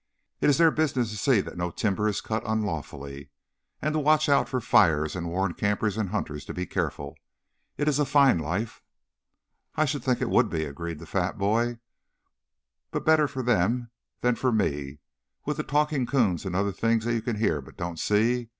"It 0.39 0.49
is 0.49 0.57
their 0.57 0.71
business 0.71 1.11
to 1.11 1.15
see 1.15 1.41
that 1.41 1.59
no 1.59 1.69
timber 1.69 2.07
is 2.07 2.21
cut 2.21 2.41
unlawfully 2.43 3.29
and 3.83 3.93
to 3.93 3.99
watch 3.99 4.27
out 4.29 4.49
for 4.49 4.59
fires 4.59 5.15
and 5.15 5.29
warn 5.29 5.53
campers 5.53 5.95
and 5.95 6.09
hunters 6.09 6.43
to 6.45 6.55
be 6.55 6.65
careful. 6.65 7.15
It 7.77 7.87
is 7.87 7.99
a 7.99 8.05
fine 8.05 8.39
life." 8.39 8.81
"I 9.75 9.85
should 9.85 10.03
think 10.03 10.19
it 10.19 10.31
would 10.31 10.49
be," 10.49 10.65
agreed 10.65 10.97
the 10.97 11.05
fat 11.05 11.37
boy. 11.37 11.77
"But 12.89 13.05
better 13.05 13.27
for 13.27 13.43
them 13.43 13.91
than 14.21 14.33
for 14.33 14.51
me, 14.51 15.01
with 15.45 15.57
the 15.57 15.63
talking 15.63 16.07
'coons 16.07 16.45
and 16.45 16.55
other 16.55 16.71
things 16.71 17.05
that 17.05 17.13
you 17.13 17.21
can 17.21 17.35
hear 17.35 17.61
but 17.61 17.77
don't 17.77 17.99
see. 17.99 18.49